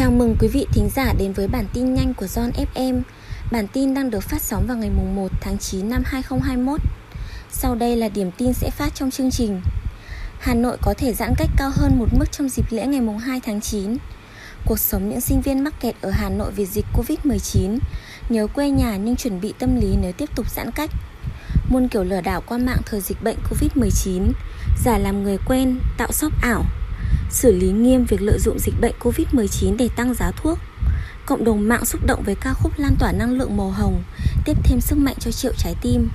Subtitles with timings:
[0.00, 3.02] Chào mừng quý vị thính giả đến với bản tin nhanh của John FM.
[3.52, 6.80] Bản tin đang được phát sóng vào ngày 1 tháng 9 năm 2021.
[7.50, 9.60] Sau đây là điểm tin sẽ phát trong chương trình.
[10.38, 13.40] Hà Nội có thể giãn cách cao hơn một mức trong dịp lễ ngày 2
[13.40, 13.96] tháng 9.
[14.66, 17.78] Cuộc sống những sinh viên mắc kẹt ở Hà Nội vì dịch Covid-19,
[18.28, 20.90] nhớ quê nhà nhưng chuẩn bị tâm lý nếu tiếp tục giãn cách.
[21.68, 24.32] Muôn kiểu lừa đảo qua mạng thời dịch bệnh Covid-19,
[24.84, 26.64] giả làm người quen, tạo shop ảo,
[27.30, 30.58] xử lý nghiêm việc lợi dụng dịch bệnh Covid-19 để tăng giá thuốc.
[31.26, 34.02] Cộng đồng mạng xúc động với ca khúc lan tỏa năng lượng màu hồng,
[34.44, 36.08] tiếp thêm sức mạnh cho triệu trái tim.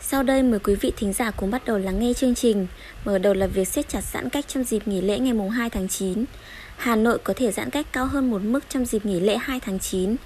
[0.00, 2.66] Sau đây mời quý vị thính giả cùng bắt đầu lắng nghe chương trình.
[3.04, 5.88] Mở đầu là việc siết chặt giãn cách trong dịp nghỉ lễ ngày 2 tháng
[5.88, 6.24] 9.
[6.76, 9.60] Hà Nội có thể giãn cách cao hơn một mức trong dịp nghỉ lễ 2
[9.60, 10.16] tháng 9.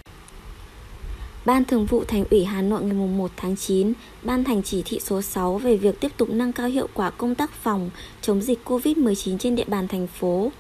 [1.45, 5.01] Ban Thường vụ Thành ủy Hà Nội ngày 1 tháng 9 ban hành chỉ thị
[5.01, 7.91] số 6 về việc tiếp tục nâng cao hiệu quả công tác phòng
[8.21, 10.53] chống dịch COVID-19 trên địa bàn thành phố.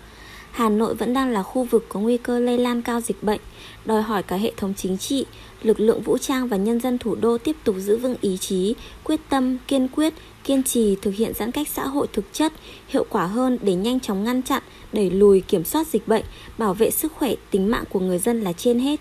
[0.50, 3.40] Hà Nội vẫn đang là khu vực có nguy cơ lây lan cao dịch bệnh,
[3.84, 5.26] đòi hỏi cả hệ thống chính trị,
[5.62, 8.74] lực lượng vũ trang và nhân dân thủ đô tiếp tục giữ vững ý chí,
[9.04, 12.52] quyết tâm, kiên quyết, kiên trì thực hiện giãn cách xã hội thực chất,
[12.88, 16.24] hiệu quả hơn để nhanh chóng ngăn chặn, đẩy lùi kiểm soát dịch bệnh,
[16.58, 19.00] bảo vệ sức khỏe, tính mạng của người dân là trên hết.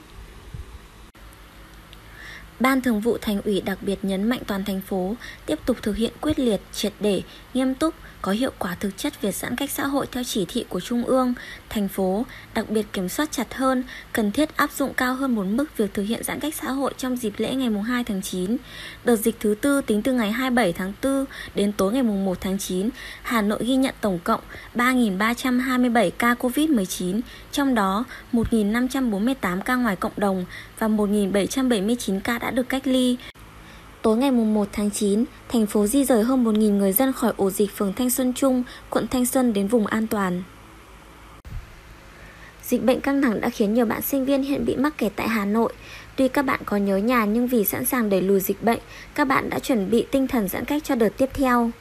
[2.62, 5.96] Ban Thường vụ Thành ủy đặc biệt nhấn mạnh toàn thành phố tiếp tục thực
[5.96, 7.22] hiện quyết liệt, triệt để,
[7.54, 10.66] nghiêm túc, có hiệu quả thực chất việc giãn cách xã hội theo chỉ thị
[10.70, 11.34] của Trung ương,
[11.70, 15.44] thành phố, đặc biệt kiểm soát chặt hơn, cần thiết áp dụng cao hơn một
[15.44, 18.58] mức việc thực hiện giãn cách xã hội trong dịp lễ ngày 2 tháng 9.
[19.04, 22.58] Đợt dịch thứ tư tính từ ngày 27 tháng 4 đến tối ngày 1 tháng
[22.58, 22.90] 9,
[23.22, 24.42] Hà Nội ghi nhận tổng cộng
[24.76, 30.46] 3.327 ca COVID-19, trong đó 1.548 ca ngoài cộng đồng
[30.80, 33.18] và 1.779 ca đã được cách ly.
[34.02, 37.50] Tối ngày 1 tháng 9, thành phố di rời hơn 1.000 người dân khỏi ổ
[37.50, 40.44] dịch phường Thanh Xuân Trung, quận Thanh Xuân đến vùng an toàn.
[42.64, 45.28] Dịch bệnh căng thẳng đã khiến nhiều bạn sinh viên hiện bị mắc kẹt tại
[45.28, 45.74] Hà Nội.
[46.16, 48.80] Tuy các bạn có nhớ nhà nhưng vì sẵn sàng đẩy lùi dịch bệnh,
[49.16, 51.72] các bạn đã chuẩn bị tinh thần giãn cách cho đợt tiếp theo.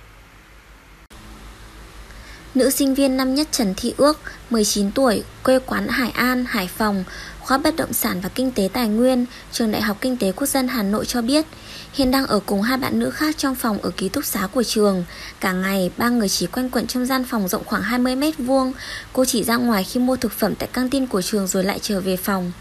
[2.55, 6.67] Nữ sinh viên năm nhất Trần Thị Ước, 19 tuổi, quê quán Hải An, Hải
[6.67, 7.05] Phòng,
[7.41, 10.47] khoa bất động sản và kinh tế tài nguyên, trường Đại học Kinh tế Quốc
[10.47, 11.47] dân Hà Nội cho biết,
[11.93, 14.63] hiện đang ở cùng hai bạn nữ khác trong phòng ở ký túc xá của
[14.63, 15.05] trường.
[15.41, 18.73] Cả ngày, ba người chỉ quanh quẩn trong gian phòng rộng khoảng 20 mét vuông.
[19.13, 21.79] Cô chỉ ra ngoài khi mua thực phẩm tại căng tin của trường rồi lại
[21.83, 22.53] trở về phòng.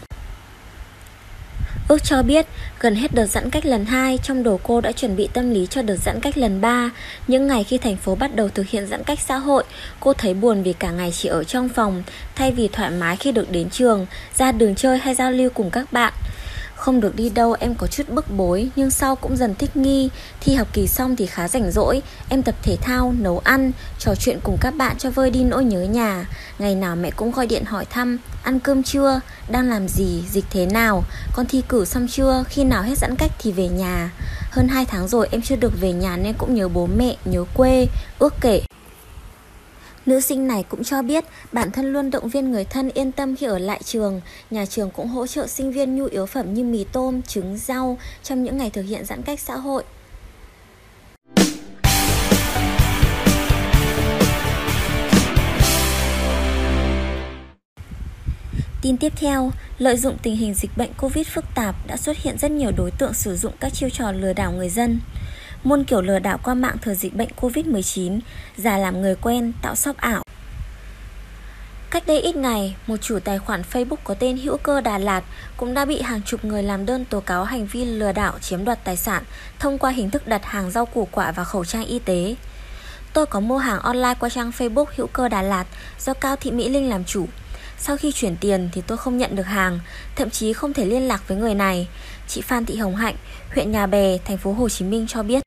[1.90, 2.46] Ước cho biết,
[2.80, 5.66] gần hết đợt giãn cách lần 2, trong đầu cô đã chuẩn bị tâm lý
[5.66, 6.90] cho đợt giãn cách lần 3.
[7.26, 9.64] Những ngày khi thành phố bắt đầu thực hiện giãn cách xã hội,
[10.00, 12.02] cô thấy buồn vì cả ngày chỉ ở trong phòng,
[12.34, 14.06] thay vì thoải mái khi được đến trường,
[14.36, 16.12] ra đường chơi hay giao lưu cùng các bạn.
[16.80, 20.10] Không được đi đâu em có chút bức bối Nhưng sau cũng dần thích nghi
[20.40, 24.14] Thi học kỳ xong thì khá rảnh rỗi Em tập thể thao, nấu ăn Trò
[24.14, 26.26] chuyện cùng các bạn cho vơi đi nỗi nhớ nhà
[26.58, 29.20] Ngày nào mẹ cũng gọi điện hỏi thăm Ăn cơm chưa?
[29.48, 30.24] Đang làm gì?
[30.30, 31.04] Dịch thế nào?
[31.32, 32.44] Con thi cử xong chưa?
[32.48, 34.10] Khi nào hết giãn cách thì về nhà
[34.50, 37.44] Hơn 2 tháng rồi em chưa được về nhà nên cũng nhớ bố mẹ, nhớ
[37.54, 37.86] quê
[38.18, 38.62] Ước kể
[40.06, 43.36] Nữ sinh này cũng cho biết bản thân luôn động viên người thân yên tâm
[43.36, 44.20] khi ở lại trường.
[44.50, 47.98] Nhà trường cũng hỗ trợ sinh viên nhu yếu phẩm như mì tôm, trứng, rau
[48.22, 49.84] trong những ngày thực hiện giãn cách xã hội.
[58.82, 62.38] Tin tiếp theo, lợi dụng tình hình dịch bệnh Covid phức tạp đã xuất hiện
[62.38, 65.00] rất nhiều đối tượng sử dụng các chiêu trò lừa đảo người dân
[65.64, 68.20] muôn kiểu lừa đảo qua mạng thời dịch bệnh Covid-19,
[68.56, 70.22] giả làm người quen, tạo shop ảo.
[71.90, 75.24] Cách đây ít ngày, một chủ tài khoản Facebook có tên Hữu Cơ Đà Lạt
[75.56, 78.64] cũng đã bị hàng chục người làm đơn tố cáo hành vi lừa đảo chiếm
[78.64, 79.22] đoạt tài sản
[79.58, 82.34] thông qua hình thức đặt hàng rau củ quả và khẩu trang y tế.
[83.12, 85.64] Tôi có mua hàng online qua trang Facebook Hữu Cơ Đà Lạt
[86.00, 87.26] do Cao Thị Mỹ Linh làm chủ.
[87.82, 89.80] Sau khi chuyển tiền thì tôi không nhận được hàng,
[90.16, 91.88] thậm chí không thể liên lạc với người này.
[92.28, 93.16] Chị Phan Thị Hồng Hạnh,
[93.54, 95.42] huyện Nhà Bè, thành phố Hồ Chí Minh cho biết.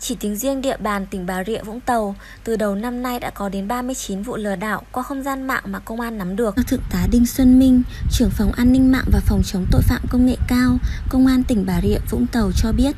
[0.00, 3.30] Chỉ tính riêng địa bàn tỉnh Bà Rịa Vũng Tàu, từ đầu năm nay đã
[3.30, 6.54] có đến 39 vụ lừa đảo qua không gian mạng mà công an nắm được.
[6.66, 7.82] Thượng tá Đinh Xuân Minh,
[8.12, 11.42] trưởng phòng an ninh mạng và phòng chống tội phạm công nghệ cao, công an
[11.42, 12.96] tỉnh Bà Rịa Vũng Tàu cho biết,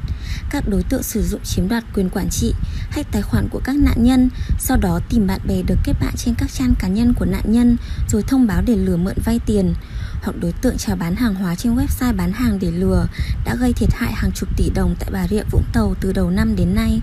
[0.50, 2.54] các đối tượng sử dụng chiếm đoạt quyền quản trị,
[2.90, 4.28] hack tài khoản của các nạn nhân,
[4.58, 7.44] sau đó tìm bạn bè được kết bạn trên các trang cá nhân của nạn
[7.52, 7.76] nhân
[8.08, 9.74] rồi thông báo để lừa mượn vay tiền
[10.22, 13.06] hoặc đối tượng chào bán hàng hóa trên website bán hàng để lừa
[13.44, 16.30] đã gây thiệt hại hàng chục tỷ đồng tại Bà Rịa Vũng Tàu từ đầu
[16.30, 17.00] năm đến nay.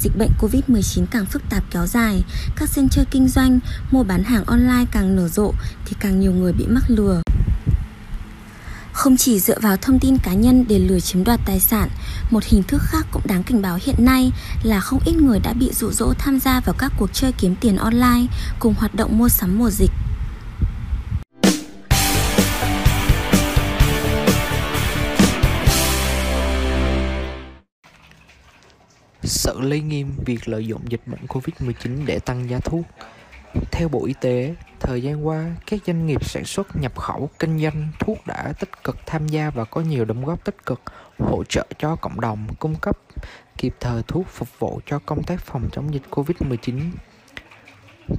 [0.00, 2.24] Dịch bệnh Covid-19 càng phức tạp kéo dài,
[2.56, 3.58] các sân chơi kinh doanh,
[3.90, 5.52] mua bán hàng online càng nở rộ
[5.84, 7.22] thì càng nhiều người bị mắc lừa.
[9.00, 11.88] Không chỉ dựa vào thông tin cá nhân để lừa chiếm đoạt tài sản,
[12.30, 14.32] một hình thức khác cũng đáng cảnh báo hiện nay
[14.62, 17.54] là không ít người đã bị dụ dỗ tham gia vào các cuộc chơi kiếm
[17.60, 18.26] tiền online
[18.58, 19.90] cùng hoạt động mua sắm mùa dịch.
[29.22, 32.86] Sợ lấy nghiêm việc lợi dụng dịch bệnh Covid-19 để tăng giá thuốc.
[33.70, 37.62] Theo Bộ Y tế, thời gian qua, các doanh nghiệp sản xuất, nhập khẩu, kinh
[37.62, 40.80] doanh thuốc đã tích cực tham gia và có nhiều đóng góp tích cực
[41.18, 42.98] hỗ trợ cho cộng đồng, cung cấp
[43.58, 46.90] kịp thời thuốc phục vụ cho công tác phòng chống dịch Covid-19.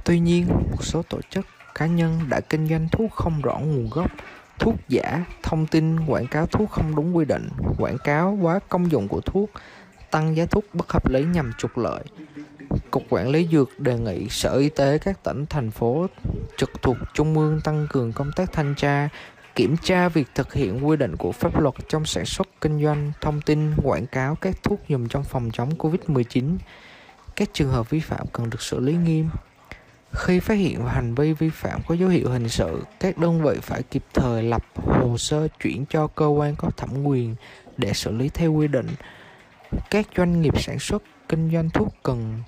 [0.04, 3.90] Tuy nhiên, một số tổ chức, cá nhân đã kinh doanh thuốc không rõ nguồn
[3.90, 4.10] gốc,
[4.58, 7.48] thuốc giả, thông tin quảng cáo thuốc không đúng quy định,
[7.78, 9.50] quảng cáo quá công dụng của thuốc,
[10.10, 12.02] tăng giá thuốc bất hợp lý nhằm trục lợi.
[12.92, 16.06] Cục Quản lý Dược đề nghị Sở Y tế các tỉnh, thành phố
[16.56, 19.08] trực thuộc Trung ương tăng cường công tác thanh tra,
[19.54, 23.12] kiểm tra việc thực hiện quy định của pháp luật trong sản xuất, kinh doanh,
[23.20, 26.56] thông tin, quảng cáo các thuốc dùng trong phòng chống Covid-19.
[27.36, 29.30] Các trường hợp vi phạm cần được xử lý nghiêm.
[30.12, 33.58] Khi phát hiện hành vi vi phạm có dấu hiệu hình sự, các đơn vị
[33.62, 37.34] phải kịp thời lập hồ sơ chuyển cho cơ quan có thẩm quyền
[37.76, 38.88] để xử lý theo quy định
[39.90, 42.42] các doanh nghiệp sản xuất kinh doanh thuốc cần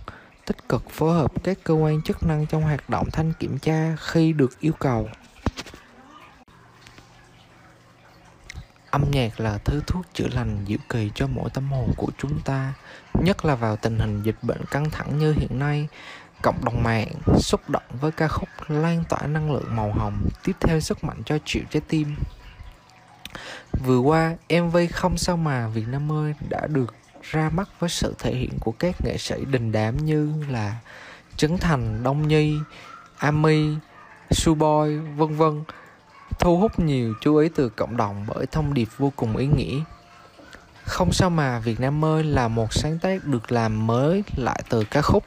[0.46, 3.96] tích cực phối hợp các cơ quan chức năng trong hoạt động thanh kiểm tra
[4.00, 5.08] khi được yêu cầu.
[8.91, 12.41] Âm nhạc là thứ thuốc chữa lành diệu kỳ cho mỗi tâm hồn của chúng
[12.41, 12.73] ta,
[13.14, 15.88] nhất là vào tình hình dịch bệnh căng thẳng như hiện nay.
[16.43, 17.08] Cộng đồng mạng
[17.38, 21.23] xúc động với ca khúc lan tỏa năng lượng màu hồng, tiếp theo sức mạnh
[21.26, 22.17] cho triệu trái tim.
[23.85, 26.94] Vừa qua mv không sao mà việt nam ơi đã được
[27.31, 30.76] ra mắt với sự thể hiện của các nghệ sĩ đình đám như là
[31.37, 32.59] Trấn Thành, Đông Nhi,
[33.19, 33.75] Ami,
[34.31, 35.65] Suboy, vân vân
[36.38, 39.81] thu hút nhiều chú ý từ cộng đồng bởi thông điệp vô cùng ý nghĩa.
[40.85, 44.85] Không sao mà Việt Nam ơi là một sáng tác được làm mới lại từ
[44.91, 45.25] ca khúc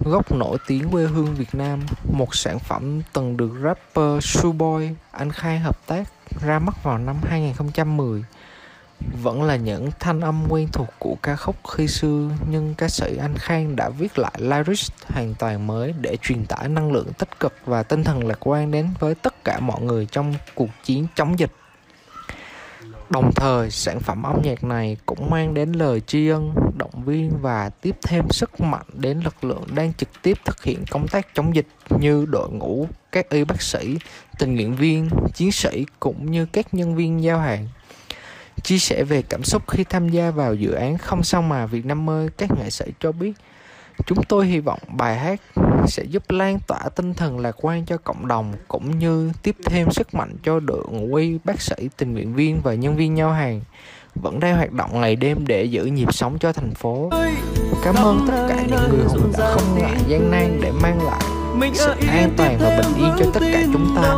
[0.00, 1.80] gốc nổi tiếng quê hương Việt Nam,
[2.12, 6.08] một sản phẩm từng được rapper Suboy Anh Khai hợp tác
[6.40, 8.24] ra mắt vào năm 2010
[9.00, 13.16] vẫn là những thanh âm quen thuộc của ca khúc khi xưa nhưng ca sĩ
[13.16, 17.40] Anh Khang đã viết lại lyrics hoàn toàn mới để truyền tải năng lượng tích
[17.40, 21.06] cực và tinh thần lạc quan đến với tất cả mọi người trong cuộc chiến
[21.14, 21.50] chống dịch.
[23.10, 27.30] Đồng thời, sản phẩm âm nhạc này cũng mang đến lời tri ân, động viên
[27.40, 31.26] và tiếp thêm sức mạnh đến lực lượng đang trực tiếp thực hiện công tác
[31.34, 31.66] chống dịch
[32.00, 33.98] như đội ngũ các y bác sĩ,
[34.38, 37.68] tình nguyện viên, chiến sĩ cũng như các nhân viên giao hàng
[38.62, 41.86] chia sẻ về cảm xúc khi tham gia vào dự án không sao mà Việt
[41.86, 43.32] Nam ơi các nghệ sĩ cho biết
[44.06, 45.40] chúng tôi hy vọng bài hát
[45.86, 49.90] sẽ giúp lan tỏa tinh thần lạc quan cho cộng đồng cũng như tiếp thêm
[49.90, 53.32] sức mạnh cho đội ngũ y bác sĩ tình nguyện viên và nhân viên nhau
[53.32, 53.60] hàng.
[54.14, 57.10] Vẫn đang hoạt động ngày đêm để giữ nhịp sống cho thành phố.
[57.84, 61.20] Cảm ơn tất cả những người hùng đã không ngại gian nan để mang lại
[61.74, 64.14] sự an toàn và bình yên cho tất cả chúng ta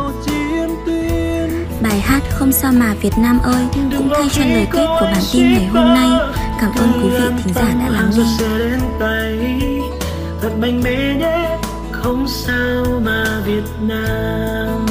[1.81, 5.23] Bài hát Không sao mà Việt Nam ơi cũng thay cho lời kết của bản
[5.33, 6.09] tin ngày hôm nay.
[6.61, 9.81] Cảm ơn quý vị thính giả đã lắng nghe.
[10.41, 11.57] Thật mạnh mẽ nhé,
[11.91, 14.90] không sao mà Việt Nam.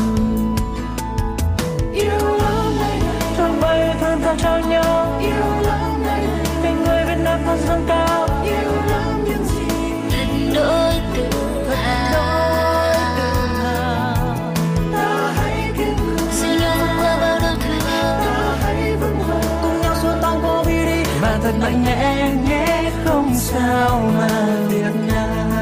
[21.42, 25.59] thật mạnh mẽ nhé không sao mà việt nam.